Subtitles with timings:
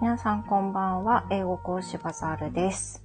[0.00, 1.26] 皆さんこんばんは。
[1.28, 3.02] 英語講師バザールです。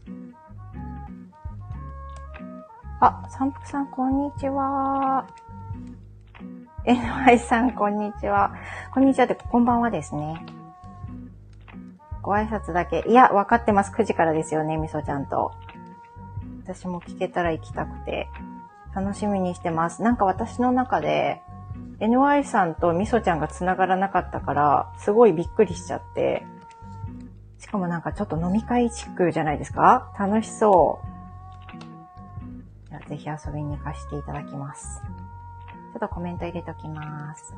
[2.99, 5.27] あ、三福さんこんにちは。
[6.85, 8.53] NY さんこんにちは。
[8.93, 10.45] こんにちはってこんばんはですね。
[12.21, 13.03] ご挨拶だけ。
[13.07, 13.91] いや、わかってます。
[13.91, 15.51] 9時からですよね、みそちゃんと。
[16.63, 18.29] 私も聞けたら行きたくて、
[18.93, 20.03] 楽しみにしてます。
[20.03, 21.41] なんか私の中で、
[21.99, 26.45] NY さんとみそちゃんが繋がらなかったから、すごいびっくりしちゃって、
[27.73, 30.11] かもなんかちょっと飲み会チックじゃないですか？
[30.17, 31.07] 楽しそう。
[33.09, 35.01] ぜひ遊びに行かせていただきます。
[35.01, 37.53] ちょっとコメント入れときます。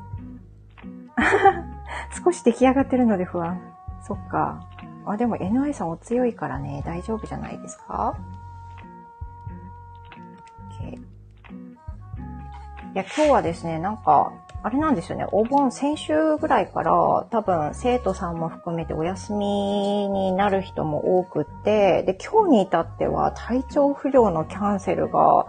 [2.24, 3.60] 少し出来上がってるので不安。
[4.02, 4.66] そっか。
[5.04, 8.16] あ、でも NI さんお強いからね、大丈夫じゃないですか
[10.80, 10.96] ?OK。
[10.96, 11.00] い
[12.94, 14.32] や、今日はですね、なんか、
[14.66, 16.92] あれなんですよね、お盆先週ぐらいから
[17.30, 25.46] 多分生徒さんも含めてお休みになる人も多くって、で、今日に至っては体調不良のキャンセルが、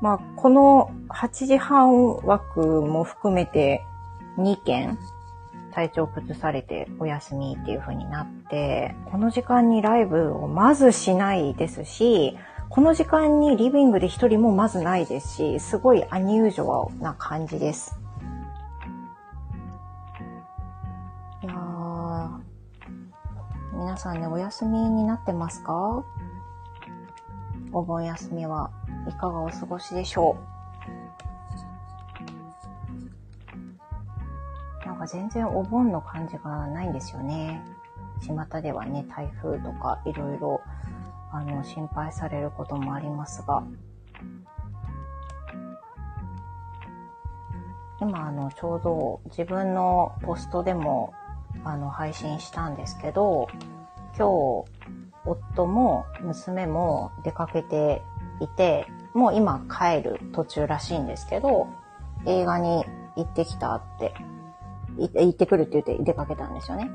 [0.00, 3.84] まあ、この8時半枠も含めて
[4.38, 4.98] 2件
[5.74, 12.38] 体調崩されてお休みっていう風になって、この時間にライブをまずしないですし、
[12.70, 18.07] この時間にリビングで一人もまずないですし、すごいアニュージョアな感じです。
[23.88, 26.04] 皆さんね、お休みになってますか？
[27.72, 28.70] お盆休みは
[29.08, 30.36] いかがお過ごしでしょ
[34.84, 34.86] う？
[34.86, 37.64] なんか全然お盆の感じがないんですよね。
[38.20, 40.60] 巷ではね、台風とかいろいろ、
[41.32, 43.64] あの、心配されることもありますが、
[48.02, 51.14] 今、あの、ちょうど自分のポストでも、
[51.64, 53.48] あの、配信したんですけど、
[54.18, 54.64] 今日、
[55.24, 58.02] 夫も娘も出かけて
[58.40, 61.68] いて、もう今帰る途中らしいんですけど、
[62.26, 62.84] 映画に
[63.14, 64.12] 行ってきたって、
[64.98, 66.90] 行ってくるって言って出かけたんですよね。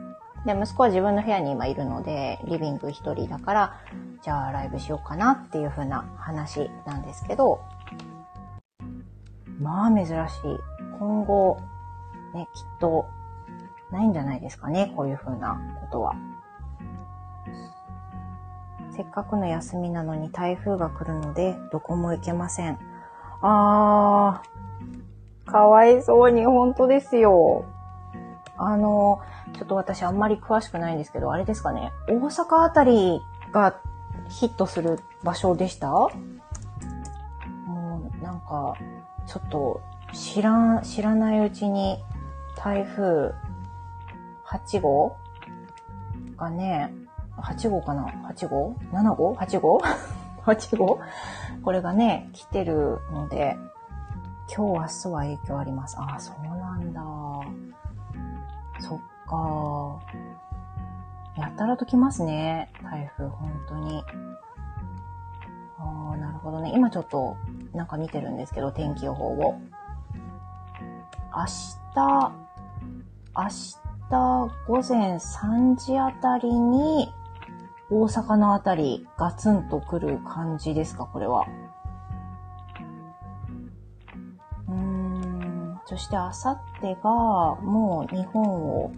[0.46, 3.80] で、息子は自分の部屋に今いるので、リビング一人だから、
[4.22, 7.62] じゃあライブしようかなっていう風な話なんですけど、
[9.62, 10.18] まあ珍しい。
[11.00, 11.58] 今後、
[12.34, 13.06] ね、きっと、
[13.92, 16.16] ないんじゃないですかね、こういう風なことは。
[18.96, 22.78] せっかくの休みなのに台風が来るので、どこも行けません。
[23.42, 27.66] あー、かわいそうに、本当ですよ。
[28.56, 29.20] あの、
[29.54, 33.20] ちょっと私あんまり詳しくないんですけど、あれですかね、大阪あたり
[33.52, 33.76] が
[34.30, 35.90] ヒットする場所でした？
[35.90, 36.10] も
[38.22, 38.76] う、なんか、
[39.26, 39.82] ちょっと、
[40.14, 41.98] 知らん、知らないうちに、
[42.56, 43.34] 台風
[44.46, 45.18] 8号
[46.38, 46.94] がね、
[47.38, 49.82] 8号かな ?8 号 ?7 号 ?8 号
[50.46, 51.00] ?8 号？
[51.64, 53.58] これがね、来てるので、
[54.56, 55.98] 今日明日は影響あります。
[55.98, 57.02] ああ、そうなんだ。
[58.80, 60.00] そっか。
[61.38, 62.72] やたらと来ますね。
[62.84, 64.04] 台風、本当に。
[65.80, 66.72] ああ、なるほどね。
[66.76, 67.38] 今ちょっと、
[67.74, 69.60] なんか見てるんですけど、天気予報を。
[71.36, 71.46] 明
[71.96, 72.34] 日、
[73.36, 73.50] 明
[74.10, 77.12] 日午前3時あたりに、
[77.90, 81.46] 大阪のあたりガツンと来る感じですか、これは。
[84.68, 85.80] うーん。
[85.86, 87.12] そしてあさってが
[87.62, 88.92] もう日本を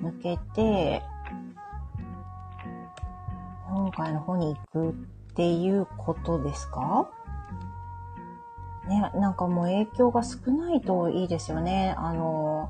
[0.00, 1.02] 抜けて、
[3.68, 4.92] 日本海の方に行くっ
[5.34, 7.08] ていうことですか？
[8.88, 11.94] ね、なんかもう影響が少ないといいですよね。
[11.96, 12.68] あの、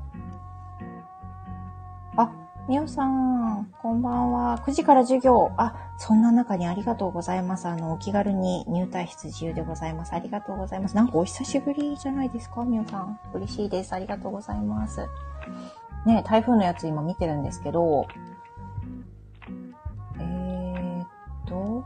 [2.67, 4.57] みおさん、こんばんは。
[4.65, 5.51] 9時から授業。
[5.55, 7.67] あ、そんな中にありがとうございます。
[7.67, 10.13] あの、お気軽に入退室自由でございます。
[10.13, 10.95] ありがとうございます。
[10.95, 13.19] なんかお久しぶりじゃないですか、みおさん。
[13.35, 13.93] 嬉しいです。
[13.93, 15.07] ありがとうございます。
[16.07, 18.07] ね、台風のやつ今見てるんですけど、
[20.17, 21.07] えーっ
[21.45, 21.85] と、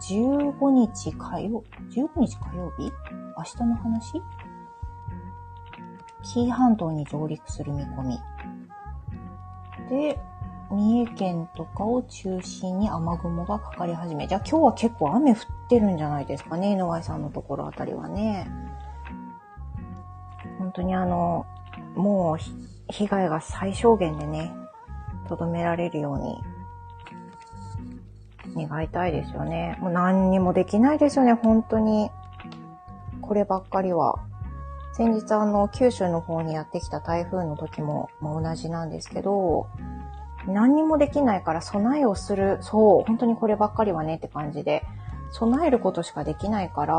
[0.00, 1.62] 15日火曜、
[1.92, 2.92] 15日火曜日？
[3.36, 4.22] 明日の話？
[6.24, 8.18] 紀伊半島に上陸する見込み。
[9.92, 10.18] で、
[10.70, 14.26] 三重県とかを中心に雨雲がかかり始め。
[14.26, 15.36] じゃあ今日は結構雨降っ
[15.68, 18.50] てるんじゃないですかね、野井さんのところあたりはね。
[20.58, 21.44] 本当にあの、
[21.94, 22.36] もう
[22.90, 24.50] 被害が最小限でね、
[25.28, 26.18] とどめられるよう
[28.54, 29.76] に願いたいですよね。
[29.80, 32.10] もう何にもできないですよね、本当に。
[33.20, 34.31] こればっかりは。
[34.92, 39.68] 先日あの、九州の方にやってきた台風の時も、まあ、同じなんですけど、
[40.46, 44.84] 何にもできないから備えをする、そう、本当にこればっかりはねって感じで、
[45.30, 46.94] 備えることしかできないから、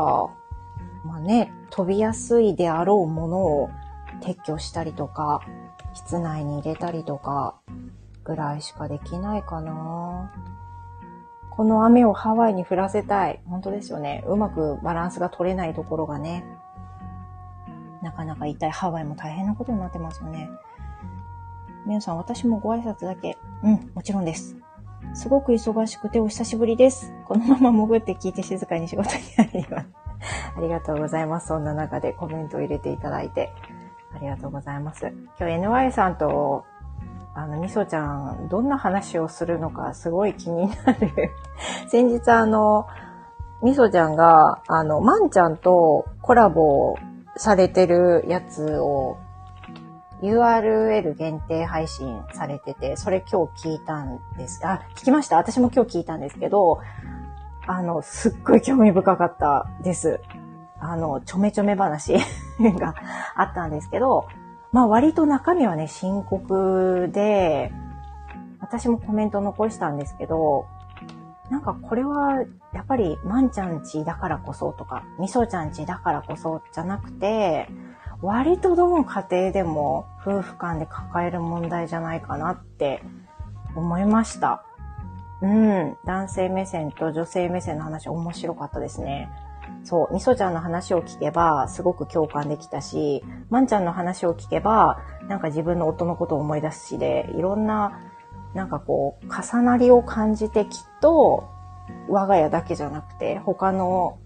[1.04, 3.70] まあね、飛びやすいであろうものを
[4.22, 5.40] 撤去したりとか、
[5.92, 7.60] 室内に入れたりとか、
[8.24, 10.32] ぐらいしかできないかな
[11.50, 13.40] この雨をハワイに降らせたい。
[13.46, 14.24] 本当ですよね。
[14.26, 16.44] うまくバランスが取れないところがね、
[18.04, 18.70] なかなか痛い。
[18.70, 20.50] ハワイも大変なことになってますよね。
[21.86, 23.38] 皆さん、私もご挨拶だけ。
[23.62, 24.56] うん、もちろんです。
[25.14, 27.12] すごく忙しくてお久しぶりです。
[27.26, 29.86] このまま潜って聞いて静かに仕事に入ります。
[30.56, 31.48] ありがとうございます。
[31.48, 33.50] そんな中でコメントを入れていただいて。
[34.14, 35.06] ありがとうございます。
[35.40, 36.64] 今日 NY さんと、
[37.34, 41.10] あの、みそちゃん、どんな話をするのかすごい気になる。
[41.88, 42.86] 先日あの、
[43.62, 46.96] みそちゃんが、あの、まんちゃんとコラボを
[47.36, 49.18] されてるやつを
[50.22, 54.60] URL 限定配信されてて、それ今日聞いたんです。
[54.66, 55.36] あ、聞きました？
[55.36, 56.80] 私も今日聞いたんですけど、
[57.66, 60.20] あの、すっごい興味深かったです。
[60.80, 62.14] あの、ちょめちょめ話
[62.60, 62.94] が
[63.34, 64.26] あったんですけど、
[64.72, 67.72] まあ割と中身はね、深刻で、
[68.60, 70.66] 私もコメント残したんですけど、
[71.50, 72.44] なんかこれは
[72.74, 77.68] やっぱりまんちゃんちだからこそとか、みそちゃんちだからこそじゃなくて、
[78.20, 83.02] 割とどの家庭でも夫婦間で抱える問題じゃないかなって
[83.76, 84.64] 思いました。
[85.40, 85.96] うん。
[86.04, 89.28] 男性目線と女性目線の話面白かったですね。
[89.84, 94.98] そう、みそちゃんの話を聞けばすごく共感できたし、まんちゃんの話を聞けば、
[95.28, 98.00] なんか自分の夫のことを思い出すしで、いろんな、
[98.54, 101.53] なんかこう、重なりを感じてきっと、
[102.08, 104.18] 我が家だけじゃなくて、他の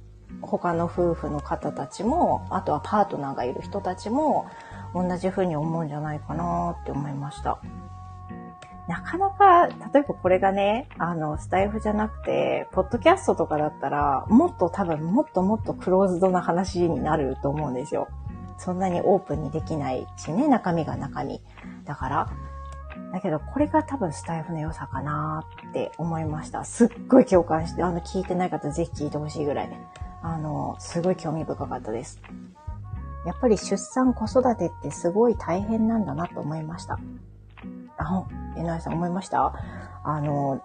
[0.43, 4.47] 他の夫婦の方たちも、あとはパートナーがいる人たちも、
[4.95, 7.59] 同じ風に思うんじゃないかなって思いました。
[8.87, 18.09] なかなか、例えばこれがね、あの、スタイフじゃなくて、ポッドキャストとかだったら、もっと多分、もっともっとクローズドな話になると思うんですよ。
[18.57, 21.43] そんなにオープンにできないしね、中身が中身。
[21.85, 22.31] だから、
[23.13, 26.65] だけど、これが多分スタイフの良さかなって思いました。
[26.65, 29.71] すっごい共感して、あの、聞いてない方ぜひ聞いてほしいぐらい。
[30.23, 32.21] あの、すごい興味深かったです。
[33.27, 36.99] やっぱり出産、子育てってすごい大変なんだなと思いました。
[37.97, 38.25] あ、
[38.57, 39.53] えなさん思いました？
[40.05, 40.63] あの、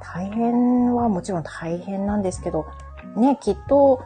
[0.00, 2.66] 大変はもちろん大変なんですけど、
[3.16, 4.02] ね、きっと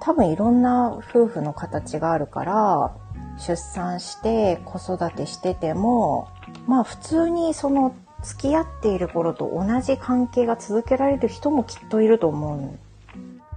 [0.00, 2.96] 多分いろんな夫婦の形があるから、
[3.38, 6.28] 出産して子育てしてても、
[6.66, 12.78] まあ普通にその付き合っている頃と同じ関係が続けられる人もきっといると思うん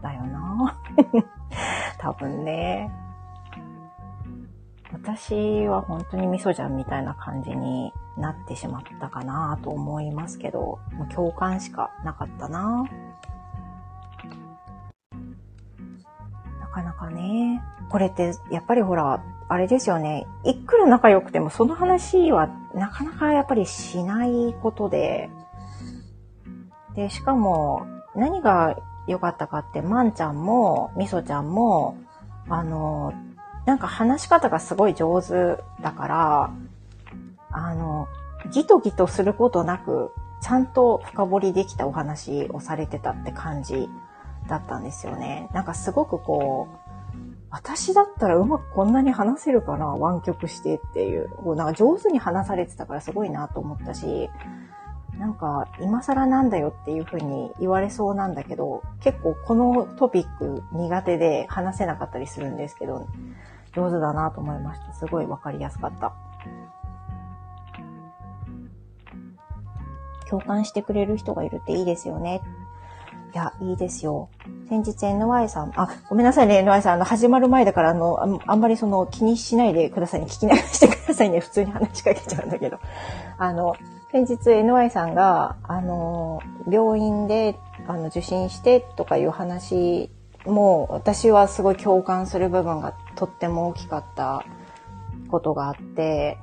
[0.02, 0.80] だよな。
[1.98, 2.92] 多分ね。
[4.92, 12.86] 私は本当に味噌じゃんみたいな感じになってしまったかなと思いますけど、もう共感しかなかったな。
[16.60, 17.62] なかなかね。
[17.90, 20.28] これってやっぱりほら、あれですよね。
[20.44, 25.30] いくら仲良くてもその話はなかなかやっぱりしないことで、
[26.96, 31.98] で、しかも何が良かったかって、まんちゃんも、みそちゃんも、
[32.48, 33.12] あの、
[33.66, 36.54] なんか話し方がすごい上手だから、
[37.52, 38.08] あの、
[38.52, 40.12] ギトギトすることなく、
[40.42, 43.90] ちゃんと深掘りできたお話をされてたって感じ
[44.48, 45.50] だったんですよね。
[45.54, 46.79] なんかすごくこう、
[47.52, 51.30] 私だったらうまくこんなに話せるかな湾曲してっていう。
[51.30, 54.30] こうなんか上手に話されてたからすごいなと思ったし、
[55.20, 63.06] なんか、今更なんだよっていうふうに言われそうなんだけど、結構このトピック苦手で話せなかったりするんですけど、
[63.74, 64.94] 上手だなと思いました。
[64.94, 66.14] すごいわかりやすかった。
[70.30, 72.42] 共感してくれる人がいるっていいですよね。
[73.32, 74.30] いや、いいですよ。
[74.70, 80.26] 先日 NY さん、あ、ごめんなさいね、NY さん、あの、始まる前だから、あの、あんまりその、気にしないでくださいね。
[80.28, 81.40] 聞き流してくださいね。
[81.40, 82.80] 普通に話しかけちゃうんだけど。
[83.38, 83.76] あの、
[84.12, 87.56] 先日 NY さんが、あの、病院で、
[87.88, 90.10] あの、受診してとかいう話
[90.46, 94.44] も、私はすごい共感する部分がとっても大きかった
[95.30, 96.40] ことがあって、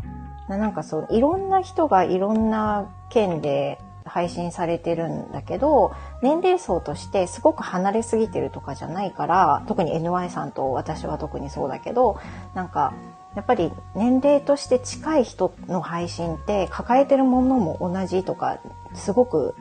[0.48, 12.18] なんかそう、いろんな人がいろんな県で配信されてるんだけど、年齢層としてすごく離れすぎてるとかじゃないから、特に NY さんと私は特にそうだけど、
[12.54, 12.94] なんか、
[13.36, 18.58] やっぱり年齢として近い人の配信って抱えてるものも同じとか
[18.94, 19.54] すごく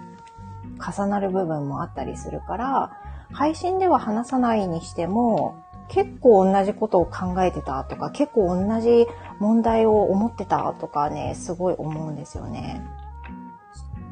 [0.79, 2.97] 重なる部分もあったりするから
[3.33, 9.07] 配信では話さないにしても結構同じことを考えてたとか結構同じ
[9.39, 12.81] 問題を思ってたとかねすごい思うんですよね。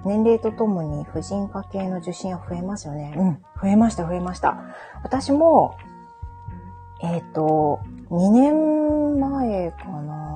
[0.06, 3.14] 年齢とともに婦人科系の受診は増えますよね。
[3.18, 3.34] うん。
[3.62, 4.58] 増えました、増えました。
[5.04, 5.78] 私も、
[7.02, 7.80] えっ、ー、と、
[8.10, 10.34] 2年前かな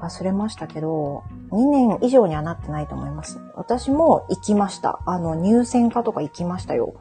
[0.00, 3.40] 忘れましたけど、2年以上にはなってないと思います。
[3.54, 5.00] 私も行きました。
[5.06, 6.94] あの、入選科とか行きましたよ。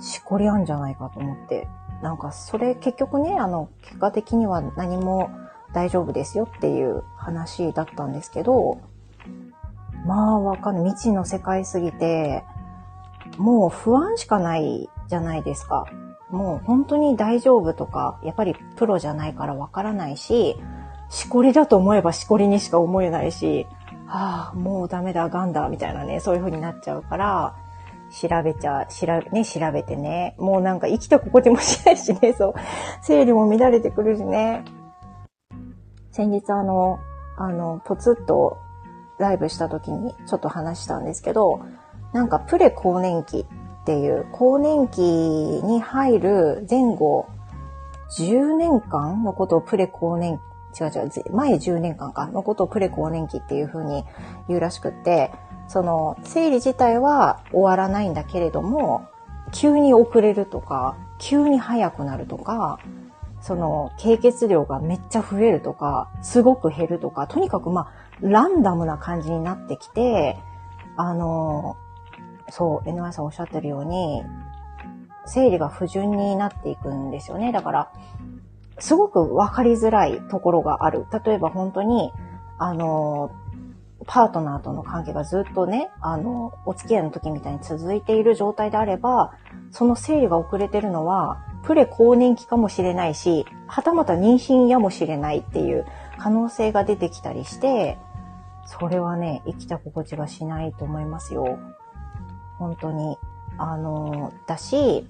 [0.00, 1.68] しこりあんじゃないかと思って。
[2.02, 5.30] なんか、それ結局ね、あの、結果的には何も
[5.72, 8.78] 大丈夫ですよっていう話だったんですけど、
[10.04, 10.84] まあ、わかんない。
[10.84, 12.44] 未知の世界すぎて、
[13.38, 15.86] もう不安しかないじゃないですか。
[16.30, 20.56] もう本当に大丈夫とか、やっぱりプロじゃないからわからないし、
[21.08, 23.66] しこりだと思えばしこりにしか思えないし、
[24.06, 27.56] はあ、もうダメだ、ガンだ、みたいなね、そういう風になっちゃうから、
[28.10, 30.34] 調べちゃ、調べ、ね、調べてね。
[30.38, 32.54] もうなんか生きた心地もしないしね、そう。
[33.02, 34.64] 生理も乱れてくるしね。
[36.10, 36.98] 先日あの、
[37.36, 38.58] あの、ぽつっと
[39.18, 41.60] ライブした時にちょっと話したんですけど、
[42.12, 43.46] なんかプレ更年期
[43.82, 47.26] っていう、更年期に入る前後
[48.18, 50.38] 10年間のことをプレ更年
[50.72, 54.04] 期、違う違う、前10年間かのことをプレ更年期っていう風に
[54.48, 55.32] 言うらしくって、
[55.68, 59.08] その生理自体は終わらないんだけれども、
[59.52, 62.78] 急に遅れるとか、急に早くなるとか、
[63.40, 70.36] その、経血量がめっちゃ増えるとか、すごく減るとか、とにかくまあ、ランダムな感じになってきて、
[70.96, 71.76] あの、
[72.50, 74.22] そう、NY さんおっしゃってるように、
[75.26, 77.52] 生理が不順になっていくんですよね。
[77.52, 77.92] だから、
[78.78, 81.06] すごくわかりづらいところがある。
[81.24, 82.12] 例えば本当に、
[82.58, 83.30] あの、
[84.06, 89.32] パートナーとの関係がずっとね、あの、お付き合いの時みたいに続いている状態であれば、
[89.70, 95.86] その生理が遅れてるのは、プレ更年期かもしれないし、はたまた妊娠やもしれないっていう
[96.18, 97.98] 可能性が出てきたりして、
[98.66, 101.58] それはね、生きた心地がしないと思いますよ。
[102.58, 103.18] 本当に。
[103.58, 105.06] あの、だし、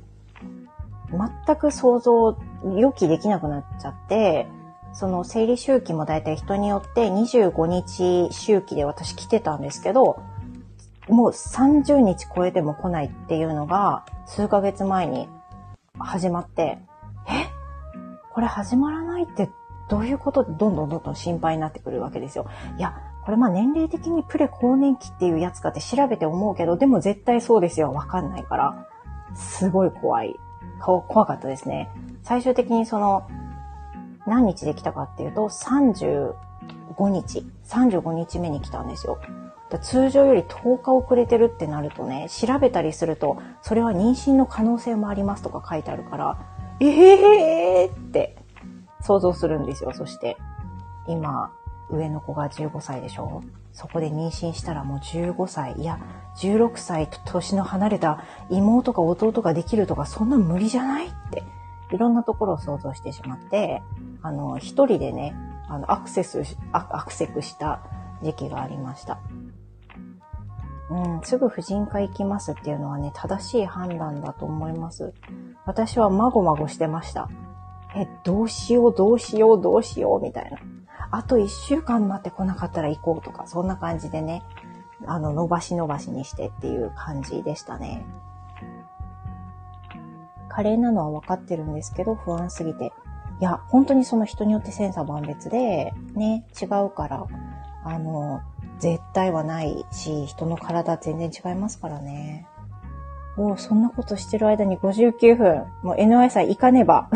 [1.10, 2.36] 全く想像、
[2.76, 4.48] 予期できなくなっちゃって、
[4.92, 10.22] その生理周期もだいたい人によって25日周期で私来てたんですけど、
[11.08, 15.28] もう30日超えても来ないっていうのが数ヶ月前に
[15.98, 16.78] 始まって、
[17.28, 17.50] え？
[18.32, 19.50] これ始まらないって
[19.88, 22.46] どういうことでどんどんどんどん心配になってくるわけですよ。
[22.78, 27.92] いや、これまあ年齢的にプレ更年期っていうやつかって調べて思うけど、でも絶対そうですよ。
[27.92, 28.86] わかんないから。
[29.34, 30.36] すごい怖い。
[30.80, 31.90] 怖かったですね。
[32.22, 33.26] 最終的にその、
[34.26, 36.34] 何日できたかっていうと、35
[37.08, 37.46] 日。
[37.64, 39.18] 35日目に来たんですよ。
[39.82, 46.38] 通常より10日遅れてるってなるとね、調べたりすると、それは妊娠の可能性もありますとか書いてあるから、
[46.80, 48.36] えへーって
[49.04, 49.92] 想像するんですよ。
[49.94, 50.36] そして、
[51.06, 51.52] 今、
[51.90, 53.42] 上の子が15歳でしょ？
[53.72, 55.98] そこで妊娠したらもう15歳、いや、
[56.38, 61.42] 16歳と年の離れた妹か弟ができるとか、そんな無理じゃないって、
[61.92, 63.82] いろんなところを想像してしまって、
[64.22, 65.36] あの、一人でね、
[65.68, 66.42] あの、アクセス、
[66.72, 67.80] アクセクした
[68.22, 69.18] 時期がありました。
[70.90, 75.12] うん、すぐ婦人科行きますっていうのはね、正しい判断だと思います。
[75.66, 77.28] 私はまごまごしてました。
[77.96, 80.58] え、どうしよう、どうしよう、どうしよう、みたいな。
[81.10, 84.42] あと一週間待ってこなかったら行こうとか、そんな感じでね、
[85.06, 88.04] あの、伸ばし伸ばしにしてっていう感じでしたね。
[90.48, 92.92] 加齢なのは分かってるんですけど、不安すぎて。
[93.40, 97.26] いや、本当にその人によって千差万別で、ね、違うから、
[97.84, 98.40] あの、
[98.78, 102.46] 絶対はないし、人の体全然違いますからね。
[103.36, 105.64] もうそんなことしてる間に59分。
[105.82, 107.10] もう NY さん行かねば。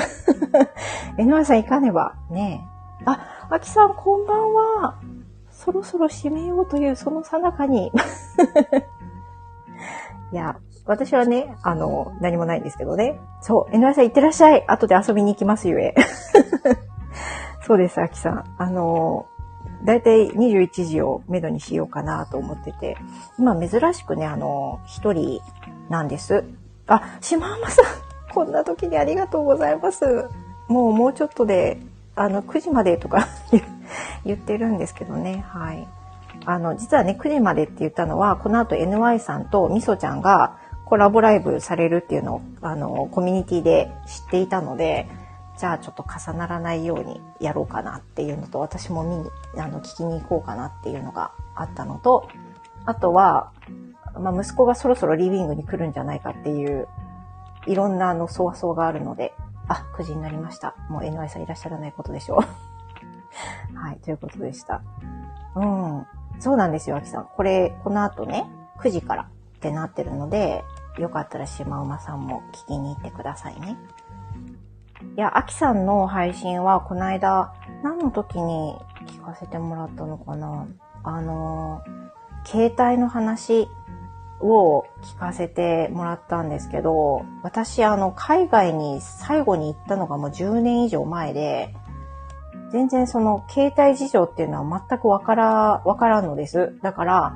[1.18, 2.16] NY さん行かねば。
[2.30, 2.64] ね
[3.00, 3.04] え。
[3.06, 4.98] あ、アキさんこんばんは。
[5.50, 7.92] そろそろ締めようというそのさなかに。
[10.32, 13.20] いや、私はね、あの、何もないんですけどね。
[13.40, 14.64] そう、NY さん行ってらっしゃい。
[14.66, 15.94] 後で遊びに行きますゆえ。
[17.62, 18.44] そうです、アキさん。
[18.56, 19.26] あの、
[19.84, 22.96] だいたい21時をめどにしようかなと思ってて、
[23.38, 25.40] 今珍しくね、あの、一人
[25.88, 26.44] なんです。
[26.86, 27.84] あ、島浜さん、
[28.34, 30.28] こんな時にありがとうございます。
[30.68, 31.78] もうもうちょっとで、
[32.16, 33.28] あの、9時までとか
[34.24, 35.86] 言ってるんですけどね、はい。
[36.44, 45.06] あの、実はね、9時までって言ったのは、この後 NY さんとみそちゃんがコラボライブされるっていうのを、あの、コミュニティで知っていたので、
[45.58, 52.28] じゃあちょっと重ならないようにやろうかなっていうのと、私も見に、あの、聞きに行こうかなっていうのがあったのと、
[52.84, 53.52] あとは、
[54.18, 56.86] まあ、息子がそろそろリビングに来るんじゃないかっていう、
[57.66, 59.34] いろんなあの、そわそわがあるので、
[59.66, 60.76] あ、9時になりました。
[60.88, 62.38] もう NY さんいらっしゃらないことでしょう。
[63.76, 64.80] はい、ということでした。
[65.56, 66.06] うん。
[66.38, 67.26] そうなんですよ、あきさん。
[67.36, 68.48] これ、この後ね、
[68.78, 69.26] 9時からっ
[69.60, 70.64] てなってるので、
[70.98, 73.76] よかったらシマウマさんも聞きに行ってくださいね。
[75.18, 78.76] いや、あきさんの配信は、この間、何の時に
[79.08, 80.68] 聞かせてもらったのかな？
[81.02, 81.82] あの、
[82.44, 83.66] 携帯の話
[84.40, 91.74] を聞かせてもらったんですけど、私、あの、海外に最後に行ったのがもう10年以上前で、
[92.70, 96.78] 全然その携帯事情っていうのは全くわから、わからんのです。
[96.80, 97.34] だから、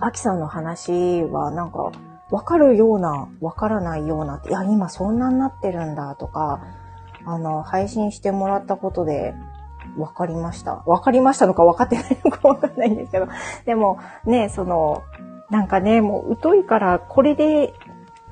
[0.00, 1.92] アキさんの話はなんか、
[2.30, 6.60] わかるような、わからないような、いや、今そんなになってるんだとか、
[7.24, 9.34] あの、配信してもらったことで、
[9.96, 10.82] わかりました。
[10.86, 13.26] わかりましたのか分かってないのか わかんないんですけど、
[13.64, 15.02] でも、ね、その、
[15.50, 17.74] なんかね、もう疎いから、これで、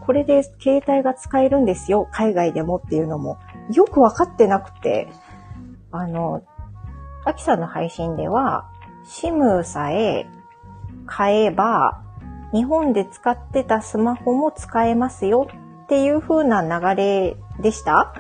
[0.01, 3.39] これで携帯が使えるんですよ、海外でもっていうのも、
[3.73, 5.09] よくわかってなくて、
[5.91, 6.43] あの、
[7.25, 8.71] アキさんの配信では、
[9.05, 10.27] シムさえ
[11.07, 12.03] 買えば、
[12.53, 15.49] 日本で使ってたスマホも使えますよ
[15.85, 18.15] っていう風な流れでした？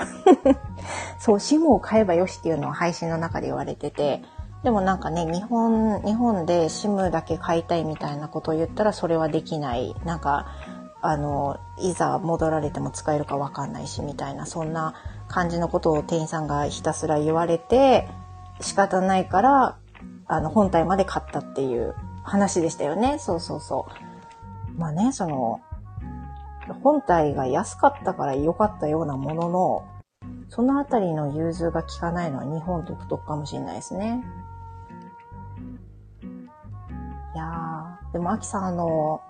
[1.19, 4.23] そう、シムを買えばよしっていうのを配信の中で言われてて、
[4.65, 9.95] でもなんかね、日本、日本で SIM だけ買いたいみたいなことを言ったらそれはできない。
[10.05, 10.47] なんか、
[11.01, 14.95] あの、いざ戻られても使えるかわかんないしみたいな、そんな
[15.29, 18.09] 感じのことを店員さんがひたすら言われて、
[18.61, 19.77] 仕方ないから、
[20.27, 21.95] あの、本体まで買ったっていう
[22.25, 23.19] 話でしたよね。
[23.21, 24.08] そうそうそう。
[24.79, 25.61] まあね、その、
[26.83, 29.89] 本体が安かったから良かったようなものの、
[30.49, 34.25] そのあたりの融通が効かないのは日本独特かもしれないですね。
[37.35, 39.21] いやー、でも、アキさん、あの、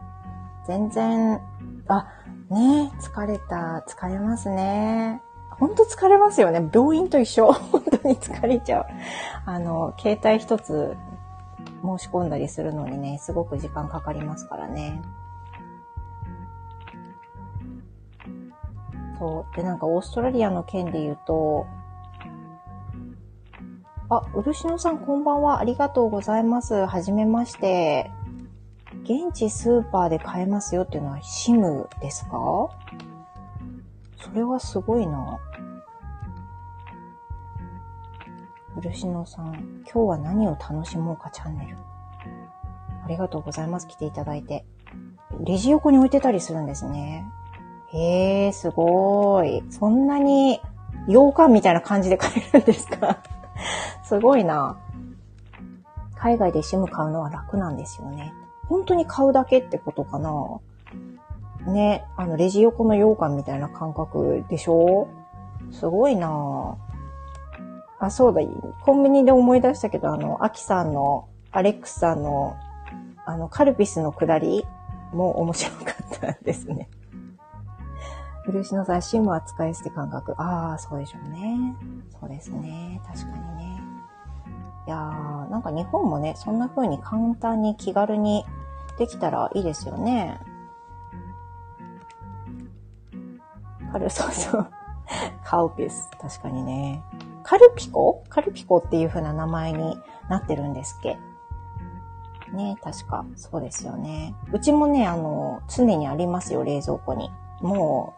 [0.67, 1.41] 全然、
[1.89, 2.07] あ、
[2.51, 5.23] ね疲れた、疲れますね。
[5.51, 6.69] ほんと疲れますよね。
[6.73, 7.51] 病院と一緒。
[7.53, 8.87] 本当に疲れちゃう。
[9.45, 10.97] あの、携帯一つ
[11.83, 15.03] 申し込んだりするのにね、すごく時間かかりますからね。
[19.19, 19.57] そう。
[19.57, 21.67] で、なんかオーストラリアの件で言うと、
[24.11, 25.59] あ、漆野さんこんばんは。
[25.61, 26.87] ありがとうございます。
[26.87, 28.11] はじめまして。
[29.03, 32.31] 現地スーパーで買えますよっていうのは SIM ですか？
[34.17, 35.39] それはすごいな。
[38.81, 41.77] 漆野さん、今日は何を楽しもうかチャンネル。
[43.05, 43.89] ありがとうございます。
[43.89, 44.65] 来ていただいて。
[45.41, 47.27] レジ横に置いてたりするんですね。
[47.93, 49.63] へえ、すごい。
[49.71, 50.61] そんなに
[51.09, 53.19] 洋館みたいな感じで買えるんですか？
[54.05, 54.79] すごいな。
[56.17, 58.33] 海外で SIM 買うのは楽なんですよね。
[58.69, 60.33] 本当に買うだけってことかな？
[61.67, 65.09] ね、あの、レジ横の羊羹みたいな感覚でしょ？
[65.71, 66.77] すごいな
[67.99, 68.41] あ、そうだ、
[68.85, 72.55] コンビニで思い出したけど、あの、アキさんの、アレックスさんの、
[73.27, 74.65] あの、カルピスの下り
[75.13, 76.89] も面白かったですね。
[78.53, 80.35] 漆の雑誌も扱い捨て感覚。
[80.41, 81.77] ああ、そうでしょうね。
[82.21, 83.01] そうですね。
[83.07, 83.83] 確かにね。
[84.87, 88.45] いやー、なんか日本もね、そんな風に簡単に気軽に
[88.99, 90.41] できたらいいですよね。
[93.93, 94.71] カル、そうそう。
[95.45, 96.11] カウピス。
[96.21, 97.03] 確かにね。
[97.43, 98.25] カルピコ？
[98.29, 101.19] カルピコっていう風な名前になってるんですっけ？
[102.53, 103.25] ね確か。
[103.37, 104.35] そうですよね。
[104.53, 107.31] うちもね、あの、常にありますよ、冷蔵庫に。
[107.61, 108.15] も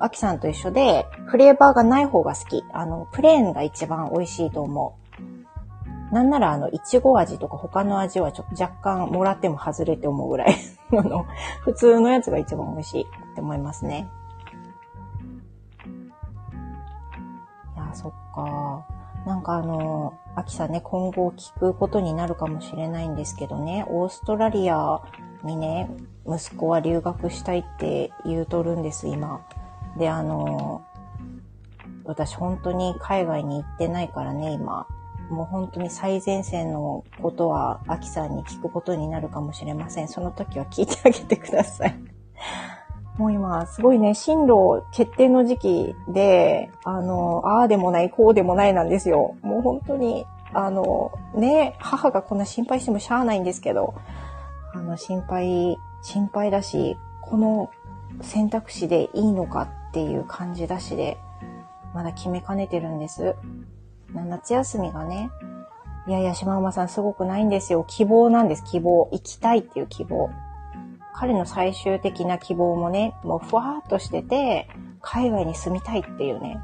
[0.00, 2.64] アキさんと一緒で、フレーバーがない方が好き。
[2.72, 4.98] あの、プレーンが一番美味しいと思
[6.10, 6.14] う。
[6.14, 10.54] なんなら、あの、いちご味とか他の味はちょっと若干もらっても外れて思うぐらい。
[10.98, 11.26] あの、
[11.60, 14.08] 普通のやつが一番美味しいって思いますね。
[17.76, 18.84] いや、そっか。
[19.26, 25.02] なんかあの、アキさんね、今後聞くことになるかもしれないんですけどね、オーストラリア
[25.44, 25.90] にね、
[26.26, 29.42] 息子は留学したいって言うとるんです、今。
[29.96, 30.82] で、あの、
[32.04, 34.86] 私本当に海外に行ってないからね、今。
[35.30, 40.08] もう本当に最前線のことは、アキさんに聞くことになるかもしれません。
[40.08, 41.96] その時は聞いてあげてください。
[43.16, 49.36] もう今、すごいね、進路決定の時期で、あの、ああでもない、こうでもないなんですよ。
[49.42, 53.94] もう本当に、あの、ね、母がこんな心配してもしゃあないんですけど、
[54.74, 57.70] あの、心配、心配だし、この
[58.20, 61.18] 選択肢でいいのかっていう感じだしで、
[61.94, 63.34] まだ決めかねてるんです。
[64.14, 65.30] 夏休みがね、
[66.06, 67.84] いやいや、島馬さんすごくないんですよ。
[67.86, 69.08] 希望なんです、希望。
[69.12, 70.30] 行きたいっていう希望。
[71.14, 74.68] 彼の最終的な希望もね、もうふわーっとしてて、
[75.02, 76.58] 海外に住みたいっていうね、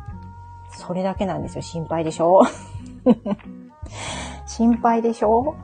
[0.71, 1.63] それだけなんですよ。
[1.63, 2.43] 心配でしょ？
[4.47, 5.55] 心配でしょ？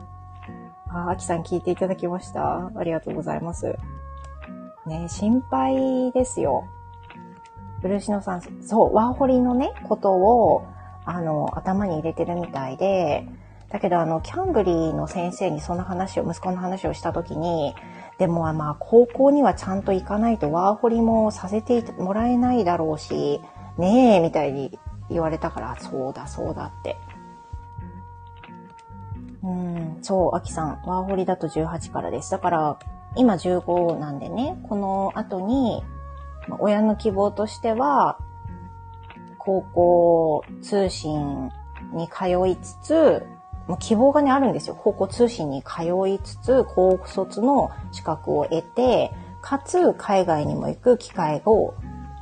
[0.89, 2.71] あ、あきさん聞いていただきました。
[2.75, 3.75] ありがとうございます。
[4.85, 6.65] ね、心配ですよ。
[7.83, 10.65] ブルシノさん、そう、ワーホリのね、ことを、
[11.05, 13.27] あの、頭に入れてるみたいで、
[13.69, 17.75] だけどあの、キャンブリーの先生にその話を、息子の話をしたときに、
[18.17, 23.41] でもまあ、高校にはちゃんと行かないとワーホリもさせてもらえないだろうし、
[23.77, 26.95] ねえ、みたいに言われたから、そうだ、そうだって。
[29.43, 32.31] うん、そう、アキさん、ワーホリだと18からです。
[32.31, 32.79] だから、
[33.17, 35.83] 今15なんでね、この後に、
[36.59, 38.19] 親の希望としては、
[39.37, 41.51] 高校通信
[41.93, 43.25] に通いつつ、
[43.67, 44.75] もう希望がね、あるんですよ。
[44.77, 51.73] 高校通信に通いつつ、高卒の資格を得て、かつ海外にも行く機会を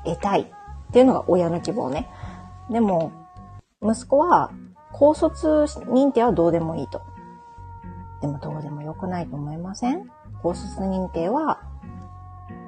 [0.04, 0.46] 得たいっ
[0.92, 2.10] ていうのが親の希望ね。
[2.70, 3.12] でも、
[3.84, 4.52] 息子は
[4.92, 7.02] 高卒認定はどうでもいいと。
[8.22, 10.10] でもどうでもよくないと思いません？
[10.44, 11.60] 高卒認定は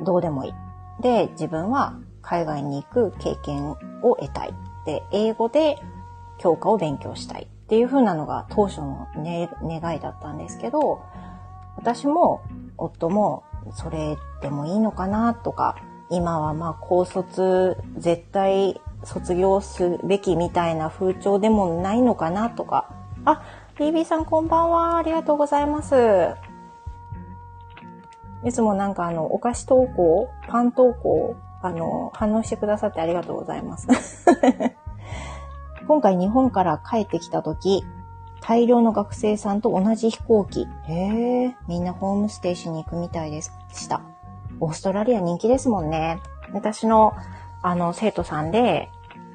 [0.04, 0.54] どうでもいい。
[1.02, 4.54] で、自分は海外に行く経験を得たい。
[4.86, 5.78] で、英語で
[6.38, 11.02] 教科を勉強したいっていう風なのが当初の、ね、願いだったんですけど、
[11.76, 12.42] 私も
[12.78, 15.78] 夫もそれでもいいのかなとか、
[16.10, 22.90] 今はまあ高卒絶対卒業すべきみたいな風潮でもないのかなとか。
[23.26, 23.42] あ、
[23.78, 24.98] BB さんこんばんは。
[24.98, 25.96] ありがとうございます。
[28.46, 33.88] いつもなんかあの、お菓子投稿、パン投稿、あの、反応してくださってありがとうございます。
[35.88, 37.86] 今回日本から帰ってきた時、
[38.42, 40.68] 大量の学生さんと同じ飛行機。
[40.88, 44.02] へえ、みんなホームステーションに行くみたいでした。
[44.60, 46.20] オーストラリア人気ですもんね。
[46.54, 47.14] 私の、
[47.62, 48.90] あの、生徒さんで、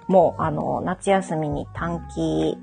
[0.07, 2.59] もう、あの、夏休みに短期、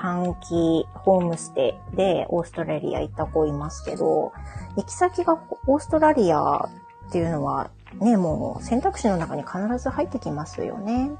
[0.00, 4.32] 短期ホームステイでオーストラリア行った子いますけど、
[4.76, 6.70] 行き先がオーストラリア
[7.08, 11.10] っていうのはね、もう選択肢の中に必ず入ってきますよね。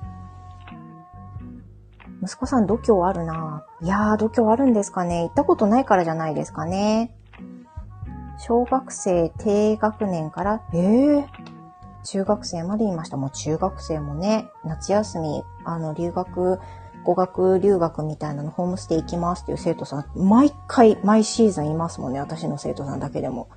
[2.22, 7.14] 息子さん度胸あるないやー、度胸あるんですかね行ったことないからじゃないですかね。
[8.38, 11.26] 小学生低学年から、ええー、
[12.04, 13.18] 中学生までいました。
[13.18, 16.58] もう中学生もね、夏休み、あの、留学、
[17.04, 22.20] 語学留学みたいなのホームステイ行きますっていう生徒さん、毎回、毎シーズンいますもんね。
[22.20, 23.48] 私の生徒さんだけでも。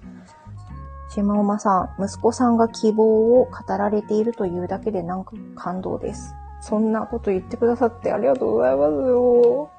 [1.09, 6.33] 島馬さん、息子さんが希望を語られているというだけでなんか感動です。
[6.61, 9.69] そんなこと言ってくださってありがとうございますよ。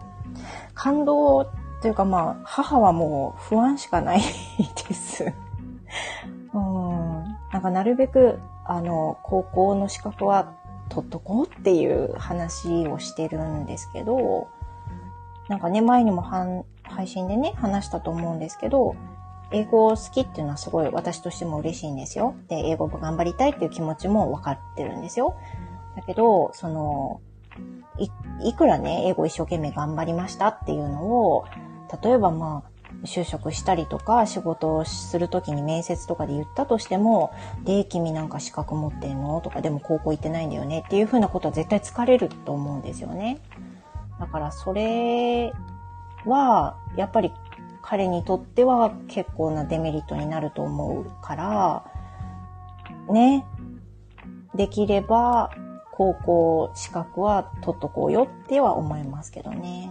[0.74, 1.46] 感動っ
[1.83, 4.20] ていうかまあ、母はもう不安しかない
[4.88, 5.24] です。
[6.53, 7.24] うん。
[7.53, 10.53] なんかなるべく、あの、高校の資格は
[10.95, 14.49] 取っとこうっていう話をしてるんですけど、
[15.49, 16.23] なんかね、前にも
[16.85, 18.95] 配信でね、話したと思うんですけど、
[19.51, 22.37] 英語好きっていうのはすごい私としても嬉しいんですよ。
[22.49, 25.35] で、英語も頑張りたいっていう気持ちも分かってるんですよ。
[25.97, 27.21] だけど、その、
[27.99, 28.09] い、
[28.49, 31.45] いくらね、英語一生懸命頑張りましたっていうのを、
[32.03, 32.74] 例えばまあ、
[33.05, 37.33] 就職したりとか仕事をするときに面接とかで言ったとしても、
[37.64, 39.40] で、君なんか資格持ってんの？
[39.40, 43.38] とか、でも高校行ってないんだよねっていうふうなことは絶対疲れると思うんですよね。
[44.19, 45.53] だからそれ
[46.25, 47.33] は、やっぱり
[47.83, 51.85] 彼にとっては結構なデメリットになると思うから、
[53.11, 53.45] ね、
[54.55, 55.51] できれば
[55.93, 59.90] 高校資格は取っとこうよっては思いますけどね。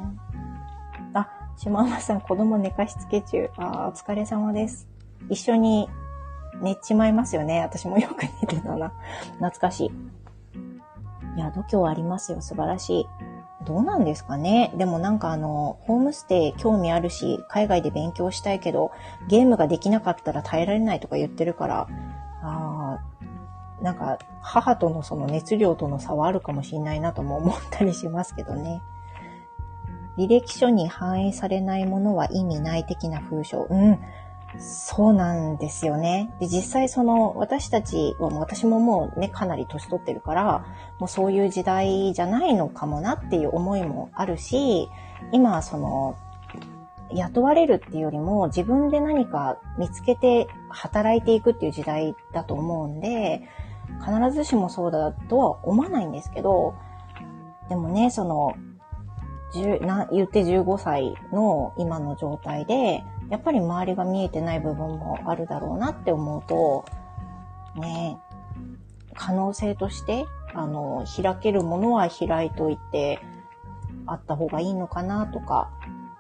[1.56, 3.50] あ、島間さん子供寝かしつけ中。
[3.58, 4.88] ああお疲れ様です。
[5.30, 5.89] 一緒に
[6.62, 7.62] 寝ちまいますよね。
[7.62, 8.94] 私もよく寝てたな。
[9.39, 9.92] 懐かしい。
[11.36, 12.42] いや、度胸ありますよ。
[12.42, 13.06] 素晴らしい。
[13.66, 18.92] どうなんですかねでもなんかあの、ホームステイ興味あるし、海外で勉強したいけど、
[19.30, 21.88] ゲームができなかったら耐えられないとか言ってるから、
[22.42, 28.82] ああ、なんか母とのその熱量との差はあるかもしれないなとも思ったりしますけどね。
[30.17, 33.67] 履歴書に反映されないものは意味ない的な風潮。
[33.69, 33.99] うん。
[34.60, 36.32] そうなんですよね。
[36.39, 40.65] で、実際その、私たちは、私ももうね、かなり年取ってるから、
[40.99, 44.89] もうそういう時代じゃないのかもなっていう思いもあるし、
[45.32, 46.15] 今、その、
[47.12, 53.47] 雇われるっていうよりも、自分で何か見つけて働いていくっていう時代だと思うんで、
[54.06, 56.76] 必ずしもそうだとは思わないんですけど、
[57.69, 58.54] でもね、その、
[59.82, 66.86] な言って15歳の今の状態で、やっぱり周りが見えてない部分もあるだろうなって思うと、
[67.76, 68.18] ね、
[69.13, 73.20] 可能性として、あの、開けるものは開いといて、
[74.06, 75.72] あった方がいいのかなとか、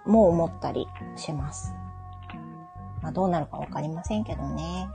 [0.05, 1.73] も思ったりします。
[3.01, 4.87] まあどうなるかわかりませんけどね。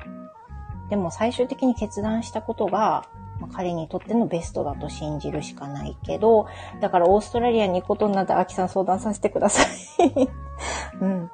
[0.90, 3.06] でも最終的に決断したことが、
[3.40, 6.46] まあ、彼にとってのベストだと信じるしかないけど、
[6.80, 10.28] だからオーストラリアに行くことになったら、アキさん相談させてください。
[11.00, 11.30] うん。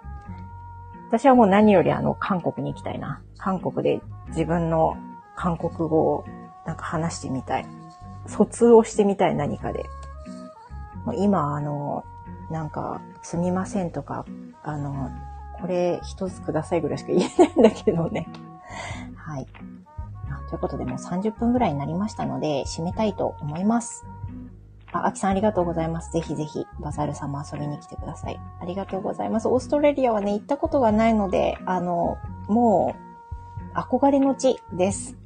[1.08, 3.22] 私はもう何よりあの、韓国に行きたいな。
[3.38, 4.96] 韓国で自分の
[5.36, 6.24] 韓国語を
[6.66, 7.66] なんか話してみたい。
[8.26, 9.84] 疎通をしてみたい何かで。
[11.16, 12.04] 今あの、
[12.50, 14.24] なんか、すみませんとか、
[14.62, 15.10] あの、
[15.60, 18.26] これ一つくださいぐらいしか言えないんだけどね。
[19.16, 19.46] はい。
[20.48, 24.04] ということでもう30分ぐらいになりましたので、締めたいと思います。
[24.92, 26.12] あ、アキさんありがとうございます。
[26.12, 28.40] ぜひぜひ、バザールさんも遊びに来てください。
[28.60, 29.48] ありがとうございます。
[29.48, 32.94] オーストラリアはね、行ったことがないので、あの、も
[33.74, 35.16] う、憧れの地です。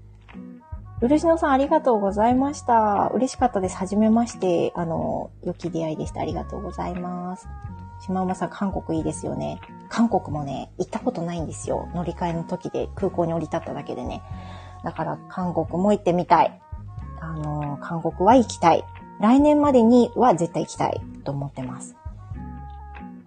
[1.00, 3.10] 漆野さんありがとうございました。
[3.14, 3.76] 嬉しかったです。
[3.76, 4.72] はじめまして。
[4.74, 6.20] あの、良き出会いでした。
[6.20, 7.48] ありがとうございます。
[8.00, 9.60] 島馬さん、韓国いいですよね。
[9.88, 11.88] 韓国もね、行ったことないんですよ。
[11.94, 14.22] 乗り換えの時で空港に降り立っただけでね。
[14.84, 16.60] だから韓国も行ってみたい。
[17.20, 18.84] あの、韓国は行きたい。
[19.20, 21.96] 来年までには絶対行きたいと思ってます。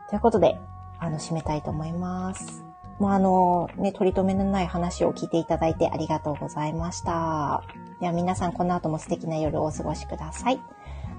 [0.10, 0.58] ということで、
[1.00, 2.64] あの、締めたいと思います。
[3.00, 7.64] もうあの、ね、取り留めのない話を聞いていただいてありがとうございました。
[8.00, 10.60] では皆さんこの後も素敵な夜をお過ごしください。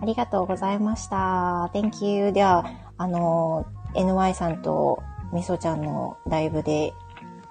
[0.00, 1.70] ありがとうございました。
[1.74, 2.32] Thank you.
[2.32, 2.64] では、
[2.98, 6.92] あの、NY さんとみそちゃんのライブで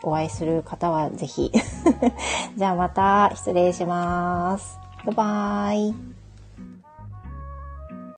[0.04, 1.52] お会いする方はぜひ。
[2.58, 4.80] じゃあまた失礼します。
[5.06, 6.21] バイバーイ。